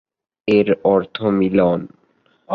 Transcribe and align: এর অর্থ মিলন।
এর 0.47 0.67
অর্থ 0.85 1.17
মিলন। 1.39 1.79